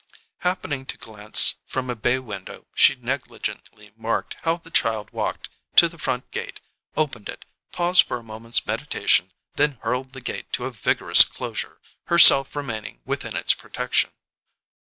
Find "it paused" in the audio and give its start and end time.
7.29-8.07